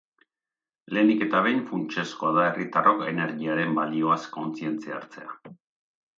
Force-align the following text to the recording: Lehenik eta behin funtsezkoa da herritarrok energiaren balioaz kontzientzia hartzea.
Lehenik 0.97 1.19
eta 1.25 1.41
behin 1.47 1.59
funtsezkoa 1.71 2.31
da 2.39 2.47
herritarrok 2.47 3.05
energiaren 3.13 3.77
balioaz 3.83 4.19
kontzientzia 4.39 4.99
hartzea. 4.99 5.39